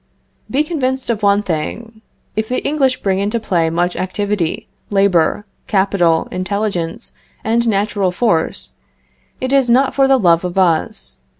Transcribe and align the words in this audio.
Be 0.49 0.63
convinced 0.63 1.11
of 1.11 1.21
one 1.21 1.43
thing. 1.43 2.01
If 2.35 2.47
the 2.49 2.57
English 2.67 3.03
bring 3.03 3.19
into 3.19 3.39
play 3.39 3.69
much 3.69 3.95
activity, 3.95 4.67
labor, 4.89 5.45
capital, 5.67 6.27
intelligence, 6.31 7.11
and 7.43 7.67
natural 7.67 8.11
force, 8.11 8.71
it 9.39 9.53
is 9.53 9.69
not 9.69 9.93
for 9.93 10.07
the 10.07 10.17
love 10.17 10.43
of 10.43 10.57
us. 10.57 11.19